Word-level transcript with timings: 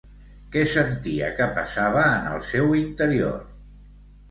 Què 0.53 0.61
sentia 0.71 1.27
que 1.41 1.47
passava 1.59 2.07
en 2.15 2.27
el 2.33 2.41
seu 2.49 2.75
interior? 2.83 3.39